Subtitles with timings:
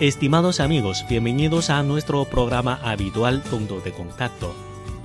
[0.00, 4.52] Estimados amigos, bienvenidos a nuestro programa habitual Punto de Contacto.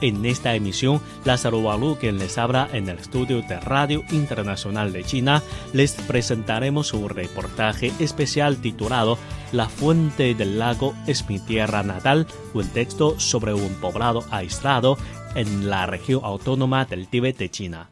[0.01, 5.03] En esta emisión, Lázaro Walú, quien les habla en el estudio de Radio Internacional de
[5.03, 9.19] China, les presentaremos su reportaje especial titulado
[9.51, 14.97] La fuente del lago es mi tierra natal, un texto sobre un poblado aislado
[15.35, 17.91] en la región autónoma del Tíbet de China.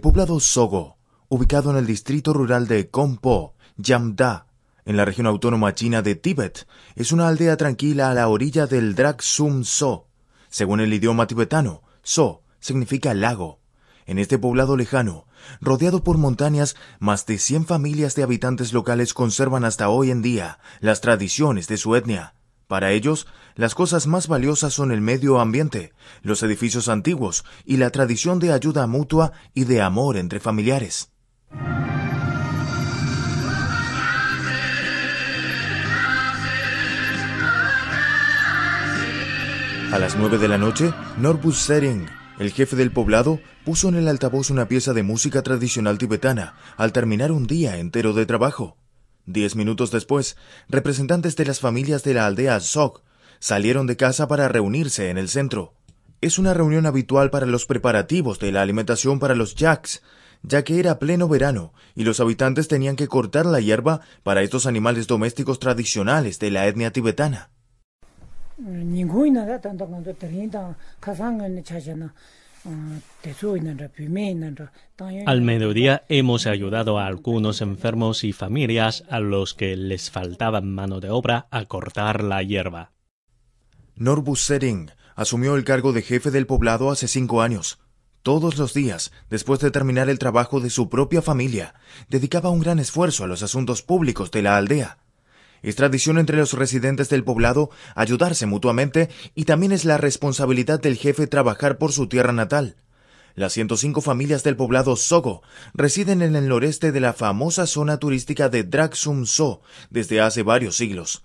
[0.00, 0.96] El poblado Sogo,
[1.28, 4.46] ubicado en el distrito rural de Kompo, Yamda,
[4.86, 8.94] en la región autónoma china de Tíbet, es una aldea tranquila a la orilla del
[8.94, 10.06] Draksum So.
[10.48, 13.60] Según el idioma tibetano, So significa lago.
[14.06, 15.26] En este poblado lejano,
[15.60, 20.60] rodeado por montañas, más de 100 familias de habitantes locales conservan hasta hoy en día
[20.80, 22.32] las tradiciones de su etnia.
[22.70, 23.26] Para ellos,
[23.56, 28.52] las cosas más valiosas son el medio ambiente, los edificios antiguos y la tradición de
[28.52, 31.10] ayuda mutua y de amor entre familiares.
[39.92, 42.06] A las nueve de la noche, Norbus Sering,
[42.38, 46.92] el jefe del poblado, puso en el altavoz una pieza de música tradicional tibetana al
[46.92, 48.76] terminar un día entero de trabajo.
[49.32, 50.36] Diez minutos después,
[50.68, 53.02] representantes de las familias de la aldea Sok
[53.38, 55.72] salieron de casa para reunirse en el centro.
[56.20, 60.02] Es una reunión habitual para los preparativos de la alimentación para los yaks,
[60.42, 64.66] ya que era pleno verano y los habitantes tenían que cortar la hierba para estos
[64.66, 67.50] animales domésticos tradicionales de la etnia tibetana.
[75.26, 81.00] Al mediodía hemos ayudado a algunos enfermos y familias a los que les faltaba mano
[81.00, 82.92] de obra a cortar la hierba.
[83.96, 87.78] Norbus Sering asumió el cargo de jefe del poblado hace cinco años.
[88.22, 91.74] Todos los días, después de terminar el trabajo de su propia familia,
[92.10, 94.98] dedicaba un gran esfuerzo a los asuntos públicos de la aldea.
[95.62, 100.96] Es tradición entre los residentes del poblado ayudarse mutuamente y también es la responsabilidad del
[100.96, 102.76] jefe trabajar por su tierra natal.
[103.34, 105.42] Las 105 familias del poblado Sogo
[105.74, 110.76] residen en el noreste de la famosa zona turística de Draksum So desde hace varios
[110.76, 111.22] siglos.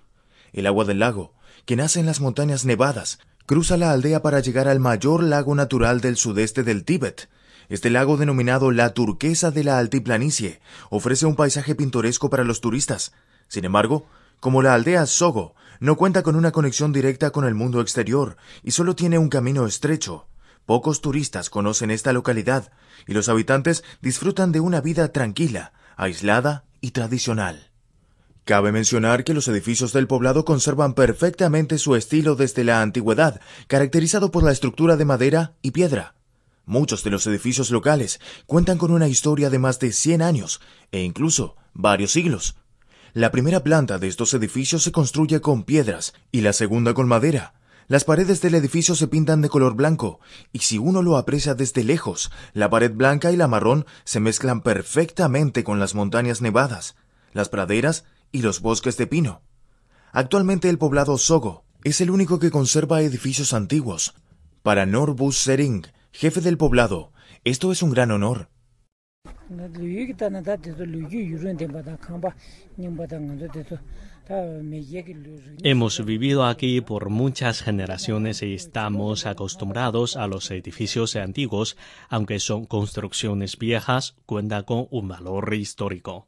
[0.53, 1.33] El agua del lago,
[1.65, 6.01] que nace en las montañas nevadas, cruza la aldea para llegar al mayor lago natural
[6.01, 7.29] del sudeste del Tíbet.
[7.69, 13.13] Este lago denominado la turquesa de la altiplanicie ofrece un paisaje pintoresco para los turistas.
[13.47, 14.05] Sin embargo,
[14.39, 18.71] como la aldea Sogo no cuenta con una conexión directa con el mundo exterior y
[18.71, 20.27] solo tiene un camino estrecho,
[20.65, 22.71] pocos turistas conocen esta localidad
[23.07, 27.71] y los habitantes disfrutan de una vida tranquila, aislada y tradicional.
[28.45, 34.29] Cabe mencionar que los edificios del poblado conservan perfectamente su estilo desde la antigüedad, caracterizado
[34.29, 36.13] por la estructura de madera y piedra.
[36.67, 41.01] Muchos de los edificios locales cuentan con una historia de más de 100 años e
[41.01, 42.55] incluso varios siglos.
[43.15, 47.53] La primera planta de estos edificios se construye con piedras y la segunda con madera.
[47.87, 50.19] Las paredes del edificio se pintan de color blanco,
[50.51, 54.59] y si uno lo aprecia desde lejos, la pared blanca y la marrón se mezclan
[54.59, 56.97] perfectamente con las montañas nevadas,
[57.31, 58.03] las praderas
[58.33, 59.41] y los bosques de pino.
[60.11, 64.13] Actualmente el poblado Sogo es el único que conserva edificios antiguos.
[64.61, 67.13] Para Norbus Sering, jefe del poblado,
[67.45, 68.49] esto es un gran honor.
[75.63, 81.77] Hemos vivido aquí por muchas generaciones y estamos acostumbrados a los edificios antiguos,
[82.09, 86.27] aunque son construcciones viejas, cuenta con un valor histórico.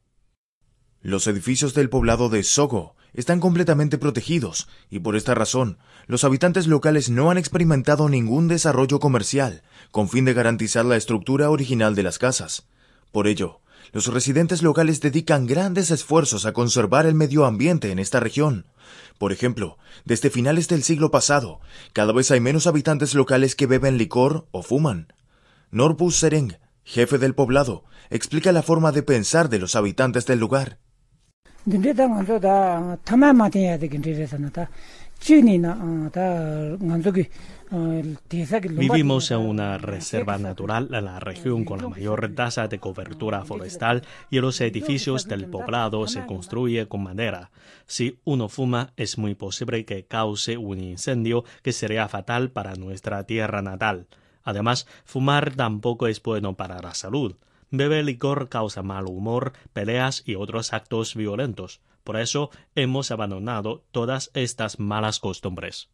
[1.01, 6.67] Los edificios del poblado de Sogo están completamente protegidos y por esta razón los habitantes
[6.67, 12.03] locales no han experimentado ningún desarrollo comercial con fin de garantizar la estructura original de
[12.03, 12.67] las casas.
[13.11, 13.61] Por ello,
[13.93, 18.65] los residentes locales dedican grandes esfuerzos a conservar el medio ambiente en esta región.
[19.17, 21.59] Por ejemplo, desde finales del siglo pasado,
[21.93, 25.13] cada vez hay menos habitantes locales que beben licor o fuman.
[25.71, 30.79] Norbus Sereng, jefe del poblado, explica la forma de pensar de los habitantes del lugar.
[38.69, 44.03] Vivimos en una reserva natural en la región con la mayor tasa de cobertura forestal
[44.29, 47.51] y los edificios del poblado se construyen con madera.
[47.85, 53.25] Si uno fuma, es muy posible que cause un incendio que sería fatal para nuestra
[53.25, 54.07] tierra natal.
[54.43, 57.35] Además, fumar tampoco es bueno para la salud.
[57.69, 61.81] Beber licor causa mal humor, peleas y otros actos violentos.
[62.07, 65.89] Por eso hemos abandonado todas estas malas costumbres.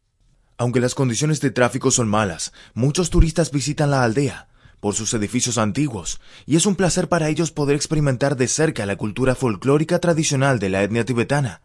[0.58, 4.46] Aunque las condiciones de tráfico son malas, muchos turistas visitan la aldea
[4.78, 8.94] por sus edificios antiguos, y es un placer para ellos poder experimentar de cerca la
[8.94, 11.62] cultura folclórica tradicional de la etnia tibetana.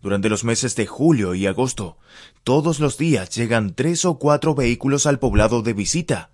[0.00, 1.98] Durante los meses de julio y agosto,
[2.44, 6.30] todos los días llegan tres o cuatro vehículos al poblado de visita.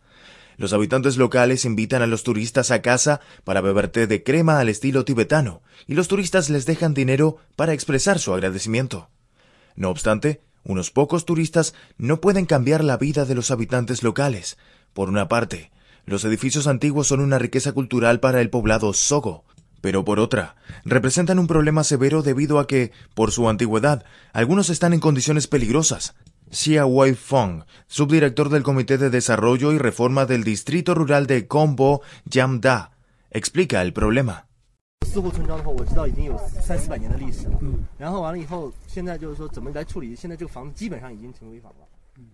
[0.56, 4.68] Los habitantes locales invitan a los turistas a casa para beber té de crema al
[4.68, 9.10] estilo tibetano, y los turistas les dejan dinero para expresar su agradecimiento.
[9.76, 14.56] No obstante, unos pocos turistas no pueden cambiar la vida de los habitantes locales.
[14.92, 15.70] Por una parte,
[16.06, 19.44] los edificios antiguos son una riqueza cultural para el poblado Sogo,
[19.80, 20.56] pero por otra,
[20.86, 26.14] representan un problema severo debido a que, por su antigüedad, algunos están en condiciones peligrosas.
[26.54, 32.02] Xia Wei Feng, subdirector del Comité de Desarrollo y Reforma del Distrito Rural de Kombo
[32.26, 32.92] Yamda,
[33.30, 34.46] explica el problema.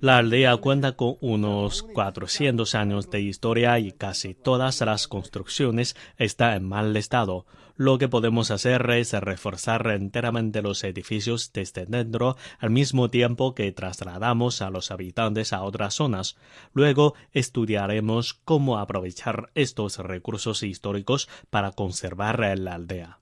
[0.00, 6.54] La aldea cuenta con unos 400 años de historia y casi todas las construcciones están
[6.54, 7.46] en mal estado.
[7.76, 13.72] Lo que podemos hacer es reforzar enteramente los edificios desde dentro al mismo tiempo que
[13.72, 16.36] trasladamos a los habitantes a otras zonas.
[16.74, 23.20] Luego estudiaremos cómo aprovechar estos recursos históricos para conservar la aldea.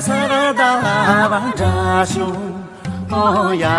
[0.00, 0.70] sarada
[1.30, 2.26] bang ja shu
[3.20, 3.22] o
[3.62, 3.78] ya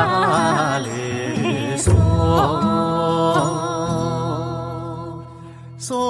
[0.85, 1.95] le so
[5.87, 6.01] so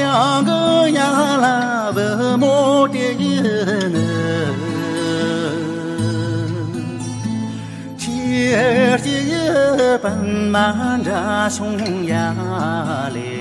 [0.00, 0.62] yang ge
[0.98, 1.10] ya
[1.44, 1.56] la
[1.96, 2.08] ve
[2.42, 2.56] mo
[2.94, 3.08] de
[3.94, 4.08] ne
[8.00, 8.16] chi
[8.66, 9.18] er ji
[10.02, 11.22] ban man ja
[11.58, 11.68] shu
[12.12, 12.26] ya
[13.16, 13.37] le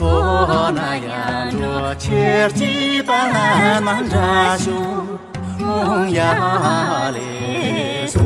[0.00, 0.12] so
[0.76, 1.22] na ya
[1.60, 2.72] jo cher chi
[3.08, 3.48] pa la
[3.86, 4.30] man ra
[4.62, 4.78] shu
[5.60, 6.30] mong ya
[7.16, 7.28] le
[8.14, 8.24] so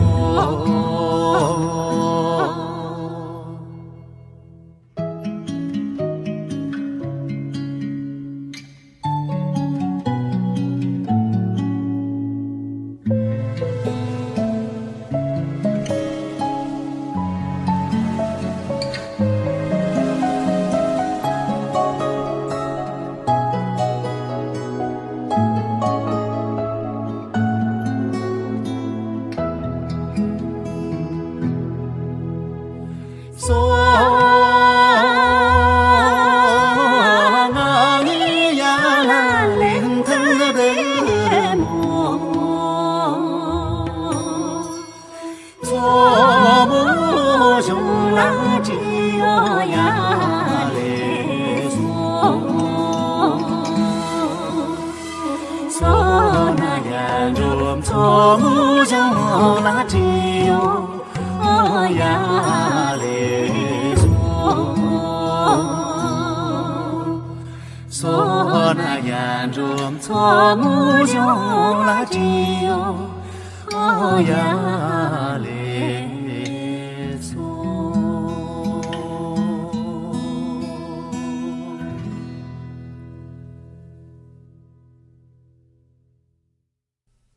[59.62, 61.04] 라디오
[61.38, 62.44] 어야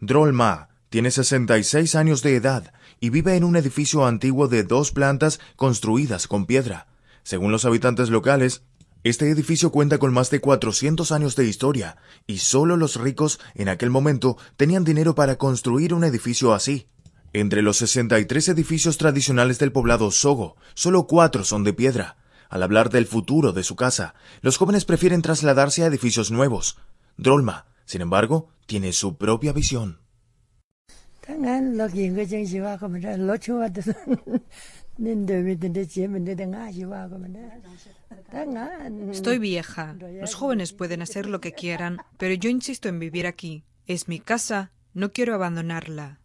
[0.08, 0.67] 드롤마.
[0.67, 5.40] Drolma tiene 66 años de edad y vive en un edificio antiguo de dos plantas
[5.56, 6.88] construidas con piedra.
[7.24, 8.64] Según los habitantes locales,
[9.04, 13.70] este edificio cuenta con más de 400 años de historia y solo los ricos en
[13.70, 16.88] aquel momento tenían dinero para construir un edificio así.
[17.34, 22.18] Entre los 63 edificios tradicionales del poblado Sogo, solo cuatro son de piedra.
[22.50, 26.78] Al hablar del futuro de su casa, los jóvenes prefieren trasladarse a edificios nuevos.
[27.18, 30.00] Drolma, sin embargo, tiene su propia visión.
[39.12, 39.96] Estoy vieja.
[40.22, 43.66] Los jóvenes pueden hacer lo que quieran, pero yo insisto en vivir aquí.
[43.86, 46.20] Es mi casa, no quiero abandonarla.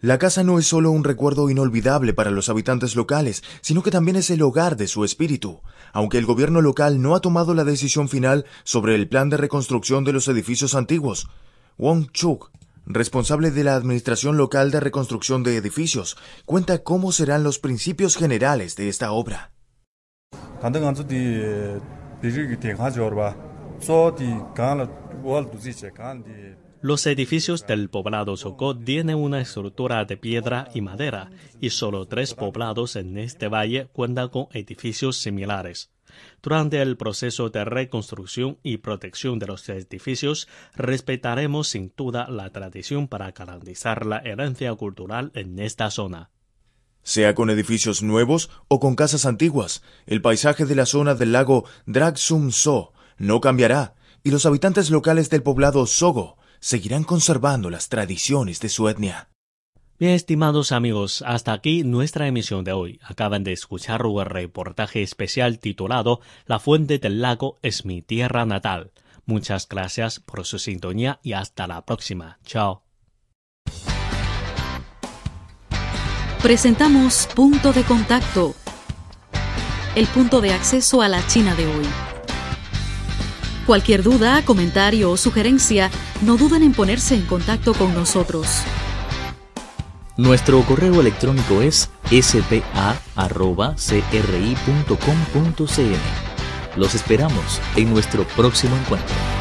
[0.00, 4.16] La casa no es solo un recuerdo inolvidable para los habitantes locales, sino que también
[4.16, 5.60] es el hogar de su espíritu.
[5.92, 10.04] Aunque el gobierno local no ha tomado la decisión final sobre el plan de reconstrucción
[10.04, 11.28] de los edificios antiguos,
[11.76, 12.50] Wong Chuk,
[12.94, 18.76] responsable de la Administración Local de Reconstrucción de Edificios, cuenta cómo serán los principios generales
[18.76, 19.52] de esta obra.
[26.82, 31.30] Los edificios del poblado Socó tienen una estructura de piedra y madera,
[31.60, 35.90] y solo tres poblados en este valle cuentan con edificios similares.
[36.42, 43.08] Durante el proceso de reconstrucción y protección de los edificios, respetaremos sin duda la tradición
[43.08, 46.30] para garantizar la herencia cultural en esta zona.
[47.02, 51.64] Sea con edificios nuevos o con casas antiguas, el paisaje de la zona del lago
[51.86, 58.60] Dragsum So no cambiará y los habitantes locales del poblado Sogo seguirán conservando las tradiciones
[58.60, 59.30] de su etnia.
[60.00, 62.98] Bien, estimados amigos, hasta aquí nuestra emisión de hoy.
[63.04, 68.92] Acaban de escuchar un reportaje especial titulado La fuente del lago es mi tierra natal.
[69.26, 72.38] Muchas gracias por su sintonía y hasta la próxima.
[72.46, 72.82] Chao.
[76.42, 78.54] Presentamos Punto de Contacto,
[79.96, 81.84] el punto de acceso a la China de hoy.
[83.66, 85.90] Cualquier duda, comentario o sugerencia,
[86.22, 88.64] no duden en ponerse en contacto con nosotros.
[90.20, 92.60] Nuestro correo electrónico es spa.cri.com.cn.
[96.76, 99.39] Los esperamos en nuestro próximo encuentro.